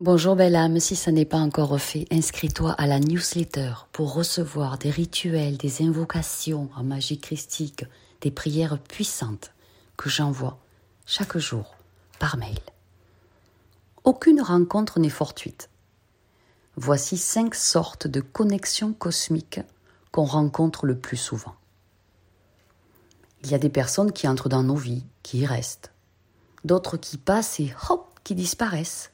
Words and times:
Bonjour 0.00 0.36
belle 0.36 0.56
âme, 0.56 0.78
si 0.78 0.94
ça 0.94 1.10
n'est 1.10 1.24
pas 1.24 1.38
encore 1.38 1.80
fait, 1.80 2.06
inscris-toi 2.12 2.72
à 2.72 2.86
la 2.86 3.00
newsletter 3.00 3.72
pour 3.92 4.12
recevoir 4.12 4.76
des 4.76 4.90
rituels, 4.90 5.56
des 5.56 5.80
invocations 5.80 6.68
en 6.76 6.84
magie 6.84 7.18
christique, 7.18 7.86
des 8.20 8.30
prières 8.30 8.78
puissantes 8.78 9.54
que 9.96 10.10
j'envoie 10.10 10.58
chaque 11.06 11.38
jour 11.38 11.76
par 12.18 12.36
mail. 12.36 12.58
Aucune 14.04 14.42
rencontre 14.42 15.00
n'est 15.00 15.08
fortuite. 15.08 15.70
Voici 16.76 17.16
cinq 17.16 17.54
sortes 17.54 18.06
de 18.06 18.20
connexions 18.20 18.92
cosmiques 18.92 19.62
qu'on 20.12 20.24
rencontre 20.24 20.84
le 20.84 20.98
plus 20.98 21.16
souvent. 21.16 21.54
Il 23.44 23.50
y 23.50 23.54
a 23.54 23.58
des 23.58 23.70
personnes 23.70 24.12
qui 24.12 24.28
entrent 24.28 24.50
dans 24.50 24.62
nos 24.62 24.76
vies, 24.76 25.06
qui 25.22 25.38
y 25.38 25.46
restent, 25.46 25.90
d'autres 26.66 26.98
qui 26.98 27.16
passent 27.16 27.60
et 27.60 27.74
hop, 27.88 28.20
qui 28.24 28.34
disparaissent 28.34 29.10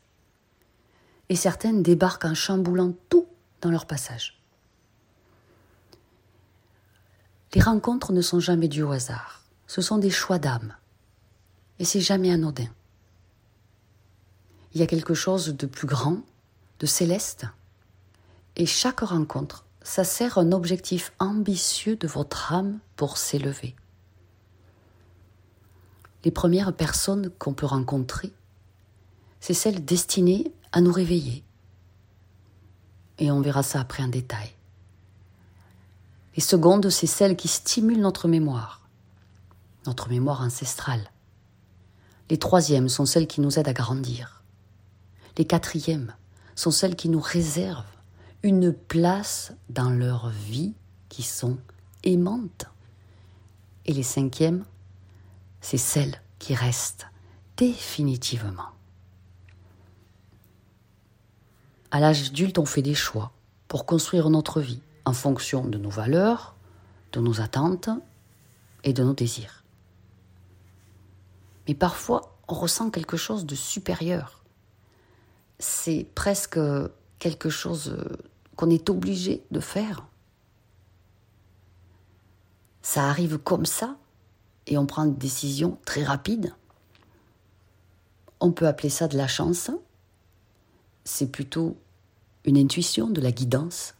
et 1.32 1.36
certaines 1.36 1.82
débarquent 1.82 2.26
en 2.26 2.34
chamboulant 2.34 2.92
tout 3.08 3.26
dans 3.62 3.70
leur 3.70 3.86
passage. 3.86 4.38
Les 7.54 7.62
rencontres 7.62 8.12
ne 8.12 8.20
sont 8.20 8.38
jamais 8.38 8.68
dues 8.68 8.82
au 8.82 8.92
hasard, 8.92 9.42
ce 9.66 9.80
sont 9.80 9.96
des 9.96 10.10
choix 10.10 10.38
d'âme, 10.38 10.76
et 11.78 11.86
c'est 11.86 12.02
jamais 12.02 12.30
anodin. 12.30 12.68
Il 14.74 14.80
y 14.82 14.84
a 14.84 14.86
quelque 14.86 15.14
chose 15.14 15.56
de 15.56 15.64
plus 15.64 15.86
grand, 15.86 16.18
de 16.80 16.84
céleste, 16.84 17.46
et 18.56 18.66
chaque 18.66 19.00
rencontre, 19.00 19.64
ça 19.82 20.04
sert 20.04 20.36
un 20.36 20.52
objectif 20.52 21.14
ambitieux 21.18 21.96
de 21.96 22.08
votre 22.08 22.52
âme 22.52 22.78
pour 22.94 23.16
s'élever. 23.16 23.74
Les 26.26 26.30
premières 26.30 26.74
personnes 26.74 27.30
qu'on 27.38 27.54
peut 27.54 27.64
rencontrer, 27.64 28.34
c'est 29.40 29.54
celles 29.54 29.82
destinées 29.82 30.52
à 30.72 30.80
nous 30.80 30.92
réveiller. 30.92 31.44
Et 33.18 33.30
on 33.30 33.40
verra 33.40 33.62
ça 33.62 33.80
après 33.80 34.02
en 34.02 34.08
détail. 34.08 34.50
Les 36.34 36.42
secondes, 36.42 36.88
c'est 36.88 37.06
celles 37.06 37.36
qui 37.36 37.48
stimulent 37.48 38.00
notre 38.00 38.26
mémoire, 38.26 38.88
notre 39.86 40.08
mémoire 40.08 40.40
ancestrale. 40.40 41.10
Les 42.30 42.38
troisièmes 42.38 42.88
sont 42.88 43.04
celles 43.04 43.26
qui 43.26 43.40
nous 43.40 43.58
aident 43.58 43.68
à 43.68 43.74
grandir. 43.74 44.42
Les 45.36 45.44
quatrièmes 45.44 46.14
sont 46.54 46.70
celles 46.70 46.96
qui 46.96 47.08
nous 47.08 47.20
réservent 47.20 47.84
une 48.42 48.72
place 48.72 49.52
dans 49.68 49.90
leur 49.90 50.30
vie 50.30 50.74
qui 51.08 51.22
sont 51.22 51.58
aimantes. 52.02 52.66
Et 53.84 53.92
les 53.92 54.02
cinquièmes, 54.02 54.64
c'est 55.60 55.78
celles 55.78 56.20
qui 56.38 56.54
restent 56.54 57.06
définitivement. 57.56 58.70
À 61.92 62.00
l'âge 62.00 62.28
adulte, 62.28 62.58
on 62.58 62.64
fait 62.64 62.80
des 62.80 62.94
choix 62.94 63.32
pour 63.68 63.84
construire 63.84 64.30
notre 64.30 64.62
vie 64.62 64.80
en 65.04 65.12
fonction 65.12 65.66
de 65.66 65.76
nos 65.76 65.90
valeurs, 65.90 66.56
de 67.12 67.20
nos 67.20 67.42
attentes 67.42 67.90
et 68.82 68.94
de 68.94 69.04
nos 69.04 69.12
désirs. 69.12 69.62
Mais 71.68 71.74
parfois, 71.74 72.34
on 72.48 72.54
ressent 72.54 72.88
quelque 72.88 73.18
chose 73.18 73.44
de 73.44 73.54
supérieur. 73.54 74.42
C'est 75.58 76.06
presque 76.14 76.58
quelque 77.18 77.50
chose 77.50 77.98
qu'on 78.56 78.70
est 78.70 78.88
obligé 78.88 79.44
de 79.50 79.60
faire. 79.60 80.06
Ça 82.80 83.04
arrive 83.04 83.36
comme 83.36 83.66
ça 83.66 83.96
et 84.66 84.78
on 84.78 84.86
prend 84.86 85.04
une 85.04 85.16
décision 85.16 85.78
très 85.84 86.04
rapide. 86.04 86.54
On 88.40 88.50
peut 88.50 88.66
appeler 88.66 88.88
ça 88.88 89.08
de 89.08 89.18
la 89.18 89.28
chance 89.28 89.70
c'est 91.04 91.30
plutôt 91.30 91.76
une 92.44 92.58
intuition, 92.58 93.08
de 93.08 93.20
la 93.20 93.32
guidance. 93.32 93.94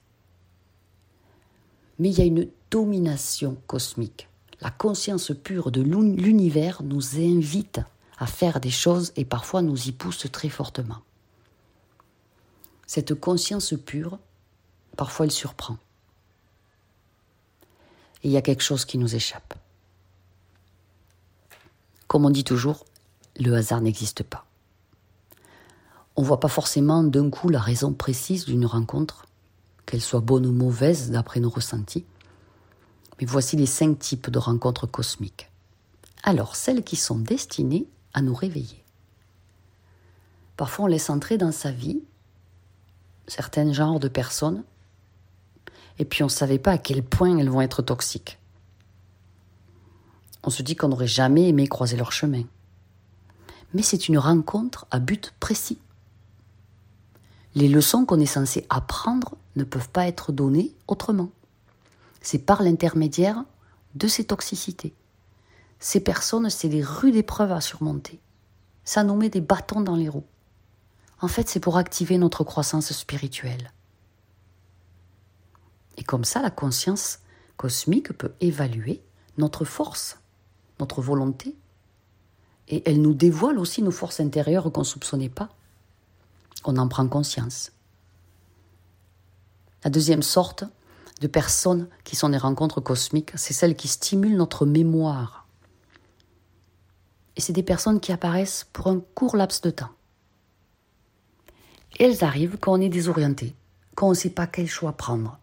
Mais 1.99 2.11
il 2.11 2.19
y 2.19 2.23
a 2.23 2.25
une 2.25 2.49
domination 2.71 3.57
cosmique. 3.67 4.29
La 4.61 4.71
conscience 4.71 5.33
pure 5.43 5.71
de 5.71 5.83
l'univers 5.83 6.83
nous 6.83 7.19
invite 7.19 7.81
à 8.19 8.27
faire 8.27 8.61
des 8.61 8.71
choses 8.71 9.13
et 9.17 9.25
parfois 9.25 9.63
nous 9.63 9.89
y 9.89 9.93
pousse 9.93 10.27
très 10.31 10.49
fortement. 10.49 10.99
Cette 12.87 13.15
conscience 13.15 13.75
pure, 13.85 14.19
parfois 14.97 15.27
elle 15.27 15.33
surprend. 15.33 15.79
Et 18.23 18.29
il 18.29 18.31
y 18.31 18.37
a 18.37 18.43
quelque 18.43 18.63
chose 18.63 18.85
qui 18.85 18.99
nous 18.99 19.15
échappe. 19.17 19.55
Comme 22.07 22.25
on 22.25 22.31
dit 22.31 22.45
toujours, 22.45 22.85
le 23.37 23.55
hasard 23.55 23.81
n'existe 23.81 24.23
pas. 24.23 24.47
On 26.17 26.23
ne 26.23 26.27
voit 26.27 26.41
pas 26.41 26.49
forcément 26.49 27.03
d'un 27.03 27.31
coup 27.31 27.49
la 27.49 27.61
raison 27.61 27.93
précise 27.93 28.45
d'une 28.45 28.67
rencontre, 28.67 29.27
qu'elle 29.87 30.03
soit 30.03 30.21
bonne 30.21 30.47
ou 30.47 30.53
mauvaise 30.53 31.11
d'après 31.11 31.41
nos 31.41 31.51
ressentis. 31.51 32.05
Mais 33.19 33.27
voici 33.27 33.57
les 33.57 33.67
cinq 33.67 33.99
types 33.99 34.31
de 34.31 34.39
rencontres 34.39 34.87
cosmiques. 34.87 35.51
Alors, 36.23 36.55
celles 36.57 36.85
qui 36.85 36.97
sont 36.97 37.19
destinées 37.19 37.87
à 38.15 38.23
nous 38.23 38.35
réveiller. 38.35 38.85
Parfois, 40.57 40.85
on 40.85 40.89
laisse 40.89 41.11
entrer 41.11 41.39
dans 41.39 41.53
sa 41.53 41.71
vie 41.71 42.03
certains 43.27 43.73
genres 43.73 44.01
de 44.01 44.09
personnes, 44.09 44.65
et 45.99 46.05
puis 46.05 46.23
on 46.23 46.27
ne 46.27 46.31
savait 46.31 46.59
pas 46.59 46.73
à 46.73 46.79
quel 46.79 47.03
point 47.03 47.37
elles 47.39 47.49
vont 47.49 47.61
être 47.61 47.83
toxiques. 47.83 48.39
On 50.43 50.51
se 50.51 50.63
dit 50.63 50.77
qu'on 50.77 50.89
n'aurait 50.89 51.07
jamais 51.07 51.49
aimé 51.49 51.69
croiser 51.69 51.97
leur 51.97 52.13
chemin. 52.13 52.43
Mais 53.75 53.83
c'est 53.83 54.09
une 54.09 54.19
rencontre 54.19 54.87
à 54.91 54.99
but 54.99 55.33
précis. 55.41 55.79
Les 57.55 57.69
leçons 57.69 58.07
qu'on 58.07 58.21
est 58.21 58.27
censé 58.27 58.67
apprendre 58.71 59.37
ne 59.57 59.65
peuvent 59.65 59.91
pas 59.91 60.07
être 60.07 60.33
données 60.33 60.75
autrement. 60.89 61.31
C'est 62.23 62.39
par 62.39 62.63
l'intermédiaire 62.63 63.45
de 63.95 64.07
ces 64.07 64.25
toxicités. 64.25 64.95
Ces 65.79 66.01
personnes, 66.01 66.49
c'est 66.49 66.69
des 66.69 66.83
rudes 66.83 67.17
épreuves 67.17 67.53
à 67.53 67.61
surmonter. 67.61 68.21
Ça 68.85 69.05
nous 69.05 69.17
met 69.17 69.29
des 69.29 69.41
bâtons 69.41 69.81
dans 69.81 69.97
les 69.97 70.09
roues. 70.09 70.25
En 71.21 71.29
fait, 71.29 71.49
c'est 71.49 71.61
pour 71.61 71.77
activer 71.77 72.19
notre 72.19 72.45
croissance 72.45 72.93
spirituelle. 72.93 73.73
Et 75.99 76.05
comme 76.05 76.25
ça, 76.25 76.41
la 76.41 76.51
conscience 76.51 77.19
cosmique 77.57 78.13
peut 78.13 78.33
évaluer 78.41 79.03
notre 79.39 79.65
force, 79.65 80.19
notre 80.81 81.03
volonté, 81.03 81.55
et 82.69 82.83
elle 82.89 83.03
nous 83.03 83.15
dévoile 83.15 83.59
aussi 83.59 83.83
nos 83.83 83.91
forces 83.91 84.21
intérieures 84.21 84.73
qu'on 84.73 84.81
ne 84.81 84.87
soupçonnait 84.87 85.29
pas 85.29 85.51
on 86.65 86.77
en 86.77 86.89
prend 86.89 87.07
conscience. 87.09 87.73
La 89.85 89.91
deuxième 89.91 90.23
sorte 90.23 90.65
de 91.21 91.27
personnes 91.27 91.89
qui 92.05 92.17
sont 92.17 92.29
des 92.29 92.39
rencontres 92.39 92.81
cosmiques, 92.81 93.33
c'est 93.37 93.53
celles 93.53 93.77
qui 93.77 93.89
stimulent 93.89 94.37
notre 94.37 94.67
mémoire. 94.67 95.47
Et 97.37 97.41
c'est 97.41 97.53
des 97.53 97.63
personnes 97.63 98.01
qui 98.01 98.13
apparaissent 98.13 98.69
pour 98.73 98.89
un 98.89 99.01
court 99.15 99.37
laps 99.37 99.61
de 99.63 99.71
temps. 99.71 99.91
Et 101.99 102.05
elles 102.05 102.25
arrivent 102.25 102.59
quand 102.61 102.73
on 102.73 102.81
est 102.81 102.89
désorienté, 102.89 103.55
quand 103.95 104.07
on 104.07 104.11
ne 104.11 104.15
sait 104.15 104.31
pas 104.31 104.47
quel 104.47 104.69
choix 104.69 104.93
prendre. 104.93 105.39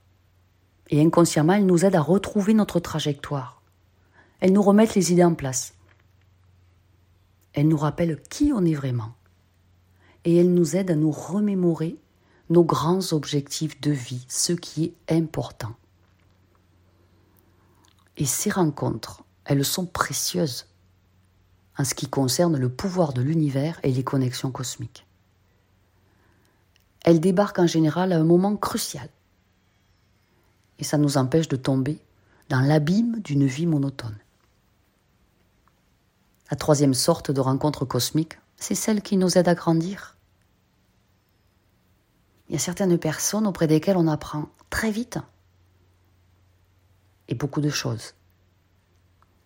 Et 0.90 1.02
inconsciemment, 1.02 1.54
elles 1.54 1.66
nous 1.66 1.86
aident 1.86 1.96
à 1.96 2.02
retrouver 2.02 2.54
notre 2.54 2.80
trajectoire. 2.80 3.62
Elles 4.40 4.54
nous 4.54 4.62
remettent 4.62 4.96
les 4.96 5.12
idées 5.12 5.24
en 5.24 5.36
place. 5.36 5.74
Elles 7.54 7.68
nous 7.68 7.78
rappellent 7.78 8.22
qui 8.30 8.52
on 8.54 8.66
est 8.66 8.74
vraiment 8.74 9.14
et 10.26 10.38
elle 10.38 10.54
nous 10.54 10.76
aide 10.76 10.92
à 10.92 10.96
nous 10.96 11.12
remémorer 11.12 11.98
nos 12.50 12.64
grands 12.64 13.14
objectifs 13.14 13.80
de 13.82 13.92
vie, 13.92 14.26
ce 14.28 14.54
qui 14.54 14.86
est 14.86 15.16
important. 15.16 15.76
Et 18.18 18.26
ces 18.26 18.50
rencontres, 18.50 19.24
elles 19.46 19.64
sont 19.64 19.86
précieuses 19.86 20.66
en 21.78 21.86
ce 21.86 21.94
qui 21.94 22.08
concerne 22.08 22.58
le 22.58 22.70
pouvoir 22.70 23.14
de 23.14 23.22
l'univers 23.22 23.80
et 23.84 23.92
les 23.92 24.04
connexions 24.04 24.52
cosmiques. 24.52 25.06
Elles 27.06 27.22
débarquent 27.22 27.60
en 27.60 27.68
général 27.68 28.12
à 28.12 28.18
un 28.18 28.26
moment 28.26 28.58
crucial. 28.58 29.08
Et 30.80 30.84
ça 30.84 30.98
nous 30.98 31.18
empêche 31.18 31.48
de 31.48 31.56
tomber 31.56 32.00
dans 32.50 32.60
l'abîme 32.60 33.22
d'une 33.22 33.46
vie 33.46 33.66
monotone. 33.66 34.18
La 36.52 36.58
troisième 36.58 36.94
sorte 36.94 37.32
de 37.32 37.40
rencontre 37.40 37.86
cosmique, 37.86 38.38
c'est 38.60 38.76
celle 38.76 39.02
qui 39.02 39.18
nous 39.18 39.38
aide 39.38 39.48
à 39.48 39.56
grandir. 39.56 40.18
Il 42.48 42.54
y 42.54 42.56
a 42.56 42.60
certaines 42.60 42.98
personnes 42.98 43.48
auprès 43.48 43.68
desquelles 43.68 43.98
on 43.98 44.08
apprend 44.08 44.50
très 44.70 44.92
vite 44.92 45.20
et 47.28 47.36
beaucoup 47.36 47.62
de 47.62 47.70
choses. 47.70 48.16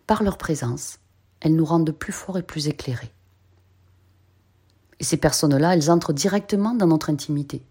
Par 0.06 0.22
leur 0.22 0.38
présence, 0.38 0.98
elles 1.40 1.54
nous 1.54 1.64
rendent 1.64 1.92
plus 1.92 2.12
forts 2.12 2.38
et 2.38 2.42
plus 2.42 2.68
éclairés. 2.68 3.12
Et 5.00 5.04
ces 5.04 5.16
personnes-là, 5.16 5.74
elles 5.74 5.90
entrent 5.90 6.12
directement 6.12 6.74
dans 6.74 6.86
notre 6.86 7.10
intimité, 7.10 7.64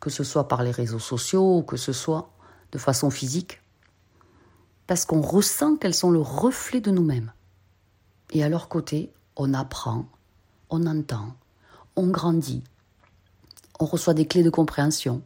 que 0.00 0.10
ce 0.10 0.24
soit 0.24 0.48
par 0.48 0.62
les 0.62 0.70
réseaux 0.70 0.98
sociaux 0.98 1.58
ou 1.58 1.62
que 1.62 1.76
ce 1.76 1.92
soit 1.92 2.30
de 2.72 2.78
façon 2.78 3.10
physique, 3.10 3.62
parce 4.86 5.04
qu'on 5.04 5.20
ressent 5.20 5.76
qu'elles 5.76 5.94
sont 5.94 6.10
le 6.10 6.20
reflet 6.20 6.80
de 6.80 6.90
nous-mêmes. 6.90 7.32
Et 8.30 8.44
à 8.44 8.48
leur 8.48 8.68
côté, 8.68 9.12
on 9.36 9.54
apprend, 9.54 10.06
on 10.70 10.86
entend, 10.86 11.34
on 11.96 12.08
grandit. 12.08 12.62
on 13.78 13.84
reçoit 13.84 14.14
des 14.14 14.26
clés 14.26 14.42
de 14.42 14.50
compréhension. 14.50 15.22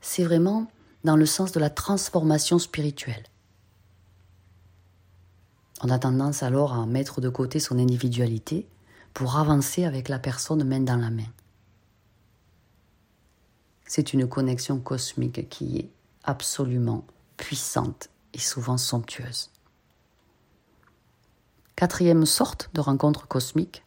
C'est 0.00 0.24
vraiment 0.24 0.70
dans 1.04 1.16
le 1.16 1.26
sens 1.26 1.52
de 1.52 1.60
la 1.60 1.70
transformation 1.70 2.58
spirituelle. 2.58 3.24
On 5.82 5.90
a 5.90 5.98
tendance 5.98 6.42
alors 6.42 6.72
à 6.72 6.86
mettre 6.86 7.20
de 7.20 7.28
côté 7.28 7.60
son 7.60 7.78
individualité 7.78 8.66
pour 9.14 9.36
avancer 9.36 9.84
avec 9.84 10.08
la 10.08 10.18
personne 10.18 10.64
main 10.64 10.80
dans 10.80 10.96
la 10.96 11.10
main. 11.10 11.30
C'est 13.86 14.12
une 14.12 14.28
connexion 14.28 14.80
cosmique 14.80 15.48
qui 15.48 15.78
est 15.78 15.90
absolument 16.24 17.04
puissante 17.36 18.10
et 18.34 18.38
souvent 18.38 18.76
somptueuse. 18.76 19.50
Quatrième 21.78 22.26
sorte 22.26 22.70
de 22.74 22.80
rencontre 22.80 23.28
cosmique, 23.28 23.84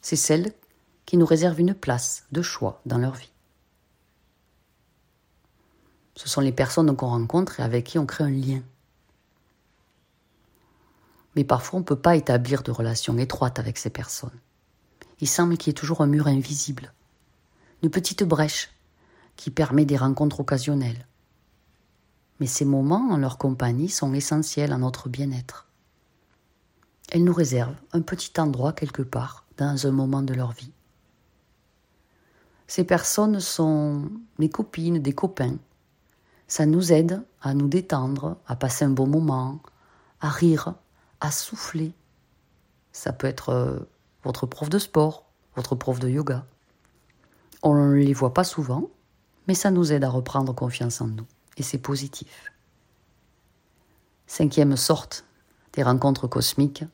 c'est 0.00 0.14
celle 0.14 0.52
qui 1.06 1.16
nous 1.16 1.26
réserve 1.26 1.58
une 1.58 1.74
place 1.74 2.22
de 2.30 2.40
choix 2.40 2.80
dans 2.86 2.98
leur 2.98 3.14
vie. 3.14 3.32
Ce 6.14 6.28
sont 6.28 6.40
les 6.40 6.52
personnes 6.52 6.94
qu'on 6.94 7.08
rencontre 7.08 7.58
et 7.58 7.64
avec 7.64 7.84
qui 7.84 7.98
on 7.98 8.06
crée 8.06 8.22
un 8.22 8.30
lien. 8.30 8.62
Mais 11.34 11.42
parfois, 11.42 11.78
on 11.78 11.80
ne 11.80 11.84
peut 11.84 11.98
pas 11.98 12.14
établir 12.14 12.62
de 12.62 12.70
relation 12.70 13.18
étroite 13.18 13.58
avec 13.58 13.76
ces 13.76 13.90
personnes. 13.90 14.38
Il 15.18 15.26
semble 15.26 15.56
qu'il 15.56 15.70
y 15.70 15.72
ait 15.72 15.74
toujours 15.74 16.02
un 16.02 16.06
mur 16.06 16.28
invisible, 16.28 16.92
une 17.82 17.90
petite 17.90 18.22
brèche 18.22 18.70
qui 19.34 19.50
permet 19.50 19.84
des 19.84 19.96
rencontres 19.96 20.38
occasionnelles. 20.38 21.08
Mais 22.38 22.46
ces 22.46 22.64
moments 22.64 23.10
en 23.10 23.16
leur 23.16 23.36
compagnie 23.36 23.88
sont 23.88 24.14
essentiels 24.14 24.72
à 24.72 24.78
notre 24.78 25.08
bien-être. 25.08 25.65
Elles 27.12 27.24
nous 27.24 27.32
réservent 27.32 27.76
un 27.92 28.00
petit 28.00 28.32
endroit 28.38 28.72
quelque 28.72 29.02
part 29.02 29.44
dans 29.56 29.86
un 29.86 29.90
moment 29.90 30.22
de 30.22 30.34
leur 30.34 30.52
vie. 30.52 30.72
Ces 32.66 32.84
personnes 32.84 33.38
sont 33.40 34.10
des 34.38 34.50
copines, 34.50 34.98
des 34.98 35.14
copains. 35.14 35.56
Ça 36.48 36.66
nous 36.66 36.92
aide 36.92 37.22
à 37.40 37.54
nous 37.54 37.68
détendre, 37.68 38.38
à 38.46 38.56
passer 38.56 38.84
un 38.84 38.90
bon 38.90 39.06
moment, 39.06 39.60
à 40.20 40.28
rire, 40.28 40.74
à 41.20 41.30
souffler. 41.30 41.92
Ça 42.92 43.12
peut 43.12 43.26
être 43.26 43.50
euh, 43.50 43.78
votre 44.24 44.46
prof 44.46 44.68
de 44.68 44.78
sport, 44.78 45.26
votre 45.54 45.74
prof 45.74 45.98
de 45.98 46.08
yoga. 46.08 46.44
On 47.62 47.74
ne 47.74 47.94
les 47.94 48.12
voit 48.12 48.34
pas 48.34 48.44
souvent, 48.44 48.90
mais 49.46 49.54
ça 49.54 49.70
nous 49.70 49.92
aide 49.92 50.04
à 50.04 50.08
reprendre 50.08 50.54
confiance 50.54 51.00
en 51.00 51.06
nous. 51.06 51.26
Et 51.56 51.62
c'est 51.62 51.78
positif. 51.78 52.52
Cinquième 54.26 54.76
sorte 54.76 55.24
des 55.76 55.82
rencontres 55.82 56.26
cosmiques, 56.26 56.84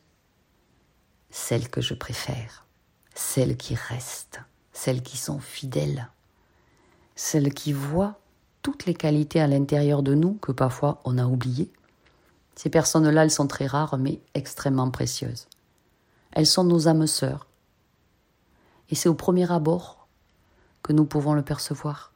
celles 1.31 1.71
que 1.71 1.81
je 1.81 1.95
préfère, 1.95 2.67
celles 3.15 3.57
qui 3.57 3.75
restent, 3.75 4.43
celles 4.73 5.03
qui 5.03 5.17
sont 5.17 5.39
fidèles, 5.39 6.11
celles 7.15 7.55
qui 7.55 7.73
voient 7.73 8.19
toutes 8.61 8.85
les 8.85 8.95
qualités 8.95 9.41
à 9.41 9.47
l'intérieur 9.47 10.03
de 10.03 10.15
nous 10.15 10.35
que 10.35 10.53
parfois 10.53 11.01
on 11.05 11.17
a 11.17 11.25
oubliées. 11.25 11.73
Ces 12.57 12.71
personnes-là, 12.71 13.25
elles 13.25 13.31
sont 13.31 13.47
très 13.47 13.67
rares 13.67 13.99
mais 13.99 14.21
extrêmement 14.35 14.91
précieuses. 14.91 15.49
Elles 16.33 16.47
sont 16.47 16.65
nos 16.65 16.89
âmes 16.89 17.07
sœurs. 17.07 17.47
Et 18.91 18.95
c'est 18.95 19.09
au 19.09 19.15
premier 19.15 19.51
abord 19.51 20.07
que 20.83 20.93
nous 20.93 21.05
pouvons 21.05 21.35
le 21.35 21.43
percevoir. 21.43 22.12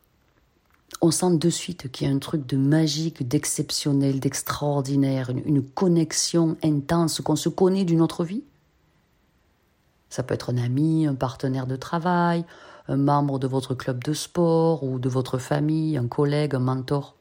On 1.07 1.13
sent 1.13 1.37
de 1.37 1.51
suite 1.51 1.89
qu'il 1.93 2.09
y 2.09 2.11
a 2.11 2.13
un 2.13 2.19
truc 2.19 2.49
de 2.49 2.57
magique, 2.57 3.29
d'exceptionnel, 3.29 4.19
d'extraordinaire, 4.19 5.31
une, 5.31 5.41
une 5.47 5.63
connexion 5.63 6.57
intense, 6.65 7.21
qu'on 7.21 7.37
se 7.37 7.49
connaît 7.49 7.85
d'une 7.85 8.01
autre 8.01 8.25
vie. 8.25 8.43
Ça 10.11 10.25
peut 10.25 10.35
être 10.35 10.53
un 10.53 10.57
ami, 10.57 11.07
un 11.07 11.15
partenaire 11.15 11.69
de 11.69 11.77
travail, 11.77 12.45
un 12.89 12.97
membre 12.97 13.39
de 13.39 13.47
votre 13.47 13.73
club 13.77 14.03
de 14.03 14.13
sport 14.15 14.83
ou 14.83 14.99
de 14.99 15.09
votre 15.09 15.39
famille, 15.39 15.97
un 15.97 16.09
collègue, 16.09 16.57
un 16.57 16.59
mentor. 16.59 17.15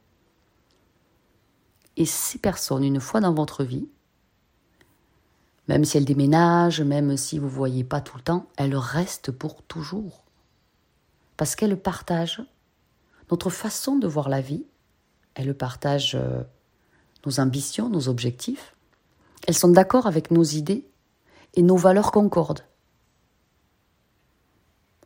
Et 1.96 2.06
ces 2.06 2.40
personnes, 2.40 2.82
une 2.82 2.98
fois 2.98 3.20
dans 3.20 3.34
votre 3.34 3.62
vie, 3.62 3.86
même 5.68 5.84
si 5.84 5.96
elles 5.96 6.04
déménagent, 6.04 6.80
même 6.80 7.16
si 7.16 7.38
vous 7.38 7.46
ne 7.46 7.52
voyez 7.52 7.84
pas 7.84 8.00
tout 8.00 8.16
le 8.16 8.24
temps, 8.24 8.46
elles 8.56 8.76
restent 8.76 9.30
pour 9.30 9.62
toujours. 9.62 10.24
Parce 11.36 11.54
qu'elles 11.54 11.80
partagent 11.80 12.42
notre 13.30 13.50
façon 13.50 13.96
de 13.96 14.06
voir 14.06 14.28
la 14.28 14.40
vie, 14.40 14.64
elles 15.34 15.56
partagent 15.56 16.16
euh, 16.16 16.42
nos 17.24 17.40
ambitions, 17.40 17.88
nos 17.88 18.08
objectifs, 18.08 18.74
elles 19.46 19.56
sont 19.56 19.68
d'accord 19.68 20.06
avec 20.06 20.30
nos 20.30 20.42
idées 20.42 20.86
et 21.54 21.62
nos 21.62 21.76
valeurs 21.76 22.12
concordent. 22.12 22.64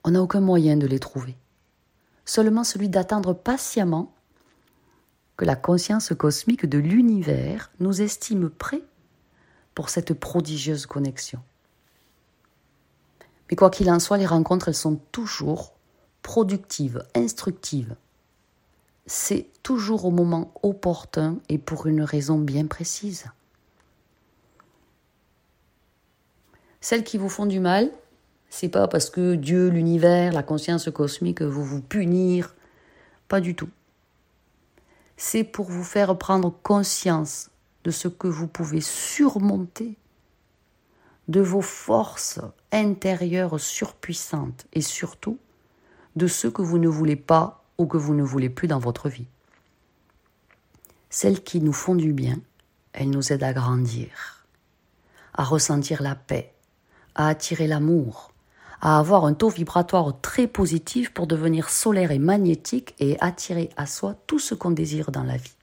On 0.04 0.12
n'a 0.12 0.22
aucun 0.22 0.40
moyen 0.40 0.76
de 0.76 0.86
les 0.86 0.98
trouver. 0.98 1.36
Seulement 2.24 2.64
celui 2.64 2.88
d'attendre 2.88 3.34
patiemment 3.34 4.14
que 5.36 5.44
la 5.44 5.56
conscience 5.56 6.12
cosmique 6.16 6.66
de 6.66 6.78
l'univers 6.78 7.70
nous 7.80 8.02
estime 8.02 8.50
prêts 8.50 8.84
pour 9.74 9.88
cette 9.88 10.14
prodigieuse 10.14 10.86
connexion. 10.86 11.40
Mais 13.50 13.56
quoi 13.56 13.70
qu'il 13.70 13.90
en 13.90 13.98
soit, 13.98 14.18
les 14.18 14.26
rencontres, 14.26 14.68
elles 14.68 14.74
sont 14.74 15.00
toujours 15.12 15.72
productives, 16.22 17.04
instructives. 17.14 17.96
C'est 19.06 19.46
toujours 19.62 20.04
au 20.04 20.10
moment 20.10 20.52
opportun 20.62 21.38
et 21.48 21.58
pour 21.58 21.86
une 21.86 22.02
raison 22.02 22.38
bien 22.38 22.66
précise. 22.66 23.26
Celles 26.80 27.04
qui 27.04 27.18
vous 27.18 27.28
font 27.28 27.46
du 27.46 27.60
mal, 27.60 27.90
c'est 28.48 28.68
pas 28.68 28.88
parce 28.88 29.10
que 29.10 29.34
Dieu, 29.34 29.68
l'univers, 29.68 30.32
la 30.32 30.42
conscience 30.42 30.88
cosmique 30.90 31.42
vous 31.42 31.64
vous 31.64 31.82
punir. 31.82 32.54
Pas 33.28 33.40
du 33.40 33.54
tout. 33.54 33.68
C'est 35.16 35.44
pour 35.44 35.66
vous 35.66 35.84
faire 35.84 36.16
prendre 36.16 36.52
conscience 36.62 37.50
de 37.84 37.90
ce 37.90 38.08
que 38.08 38.26
vous 38.26 38.48
pouvez 38.48 38.80
surmonter, 38.80 39.96
de 41.28 41.40
vos 41.40 41.60
forces 41.60 42.40
intérieures 42.72 43.60
surpuissantes 43.60 44.66
et 44.72 44.80
surtout 44.80 45.38
de 46.16 46.26
ce 46.26 46.48
que 46.48 46.62
vous 46.62 46.78
ne 46.78 46.88
voulez 46.88 47.16
pas 47.16 47.59
ou 47.80 47.86
que 47.86 47.96
vous 47.96 48.12
ne 48.12 48.22
voulez 48.22 48.50
plus 48.50 48.68
dans 48.68 48.78
votre 48.78 49.08
vie. 49.08 49.26
Celles 51.08 51.42
qui 51.42 51.62
nous 51.62 51.72
font 51.72 51.94
du 51.94 52.12
bien, 52.12 52.36
elles 52.92 53.08
nous 53.08 53.32
aident 53.32 53.42
à 53.42 53.54
grandir, 53.54 54.44
à 55.32 55.44
ressentir 55.44 56.02
la 56.02 56.14
paix, 56.14 56.52
à 57.14 57.28
attirer 57.28 57.66
l'amour, 57.66 58.34
à 58.82 58.98
avoir 58.98 59.24
un 59.24 59.32
taux 59.32 59.48
vibratoire 59.48 60.20
très 60.20 60.46
positif 60.46 61.14
pour 61.14 61.26
devenir 61.26 61.70
solaire 61.70 62.10
et 62.10 62.18
magnétique 62.18 62.94
et 62.98 63.18
attirer 63.20 63.70
à 63.78 63.86
soi 63.86 64.14
tout 64.26 64.38
ce 64.38 64.54
qu'on 64.54 64.72
désire 64.72 65.10
dans 65.10 65.24
la 65.24 65.38
vie. 65.38 65.56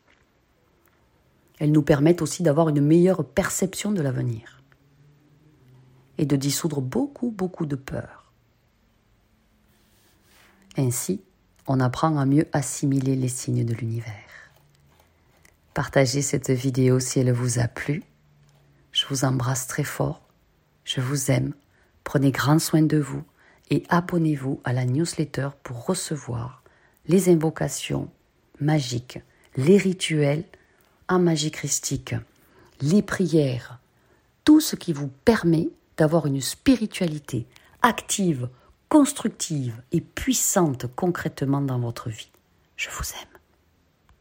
Elles 1.59 1.71
nous 1.71 1.83
permettent 1.83 2.24
aussi 2.24 2.41
d'avoir 2.41 2.69
une 2.69 2.81
meilleure 2.81 3.25
perception 3.25 3.91
de 3.91 4.01
l'avenir 4.01 4.63
et 6.17 6.25
de 6.25 6.36
dissoudre 6.36 6.81
beaucoup, 6.81 7.29
beaucoup 7.29 7.67
de 7.67 7.75
peurs. 7.75 8.31
Ainsi, 10.77 11.21
on 11.67 11.79
apprend 11.79 12.17
à 12.17 12.25
mieux 12.25 12.47
assimiler 12.53 13.15
les 13.15 13.27
signes 13.27 13.65
de 13.65 13.74
l'univers. 13.74 14.13
Partagez 15.74 16.21
cette 16.21 16.50
vidéo 16.50 17.00
si 17.00 17.19
elle 17.19 17.31
vous 17.31 17.59
a 17.59 17.67
plu. 17.67 18.03
Je 18.91 19.05
vous 19.07 19.25
embrasse 19.25 19.67
très 19.67 19.83
fort. 19.83 20.21
Je 20.86 21.01
vous 21.01 21.29
aime 21.29 21.53
Prenez 22.03 22.31
grand 22.31 22.57
soin 22.57 22.83
de 22.83 22.97
vous 22.97 23.21
et 23.69 23.83
abonnez-vous 23.89 24.62
à 24.63 24.71
la 24.71 24.86
newsletter 24.86 25.50
pour 25.62 25.86
recevoir 25.86 26.63
les 27.05 27.27
invocations 27.27 28.09
magiques, 28.62 29.19
les 29.57 29.75
rituels 29.75 30.45
en 31.09 31.19
magie 31.19 31.51
christique, 31.51 32.15
les 32.79 33.01
prières, 33.01 33.79
tout 34.45 34.62
ce 34.62 34.77
qui 34.77 34.93
vous 34.93 35.09
permet 35.25 35.67
d'avoir 35.97 36.27
une 36.27 36.39
spiritualité 36.39 37.45
active, 37.81 38.47
constructive 38.89 39.82
et 39.91 40.01
puissante 40.01 40.88
concrètement 40.96 41.62
dans 41.62 41.79
votre 41.79 42.10
vie. 42.10 42.32
Je 42.75 42.89
vous 42.89 43.03
aime. 43.22 43.37